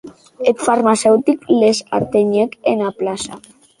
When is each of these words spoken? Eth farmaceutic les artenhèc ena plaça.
Eth 0.51 0.61
farmaceutic 0.69 1.45
les 1.59 1.81
artenhèc 1.99 2.57
ena 2.73 2.93
plaça. 3.03 3.43